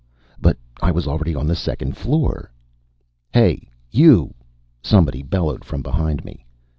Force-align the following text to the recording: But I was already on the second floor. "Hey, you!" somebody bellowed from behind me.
But 0.41 0.57
I 0.81 0.89
was 0.89 1.07
already 1.07 1.35
on 1.35 1.45
the 1.45 1.55
second 1.55 1.95
floor. 1.95 2.51
"Hey, 3.31 3.69
you!" 3.91 4.33
somebody 4.81 5.21
bellowed 5.21 5.63
from 5.63 5.83
behind 5.83 6.25
me. 6.25 6.43